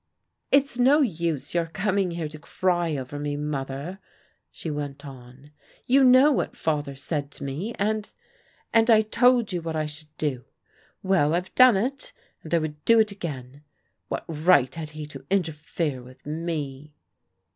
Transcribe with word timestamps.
"It's 0.51 0.79
no 0.79 1.01
use 1.01 1.53
your 1.53 1.67
coming 1.67 2.09
here 2.09 2.27
to 2.29 2.39
cry 2.39 2.97
over 2.97 3.19
mc, 3.19 3.35
Mother," 3.37 3.99
she 4.49 4.71
went 4.71 5.05
on." 5.05 5.51
You 5.93 6.03
know 6.03 6.31
what 6.31 6.57
Father 6.57 6.95
said 6.95 7.29
to 7.33 7.43
me, 7.43 7.75
and— 7.77 8.11
and 8.73 8.89
I 8.89 9.01
told 9.01 9.53
you 9.53 9.61
what 9.61 9.75
I 9.75 9.85
should 9.85 10.09
do. 10.17 10.45
Well, 11.03 11.35
I've 11.35 11.53
done 11.53 11.77
it, 11.77 12.13
and 12.41 12.51
I 12.51 12.57
would 12.57 12.83
do 12.83 12.99
it 12.99 13.11
again. 13.11 13.61
What 14.07 14.25
right 14.27 14.73
had 14.73 14.89
he 14.97 15.05
to 15.05 15.23
interfere 15.29 16.01
with 16.01 16.25
me 16.25 16.95